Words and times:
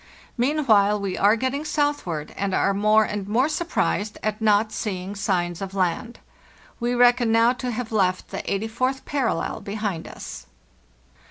Meanwhile 0.35 0.99
we 0.99 1.15
are 1.15 1.35
getting 1.35 1.63
southward, 1.63 2.33
and 2.35 2.55
are 2.55 2.73
more 2.73 3.03
and 3.03 3.27
more 3.27 3.47
surprised 3.47 4.17
at 4.23 4.41
not 4.41 4.71
seeing 4.71 5.13
signs 5.13 5.61
of 5.61 5.75
land. 5.75 6.17
We 6.79 6.95
reckon 6.95 7.31
now 7.31 7.53
to 7.53 7.69
have 7.69 7.91
left 7.91 8.29
the 8.31 8.51
eighty 8.51 8.67
fourth 8.67 9.05
parallel 9.05 9.59
be 9.61 9.75
hind 9.75 10.07
us. 10.07 10.47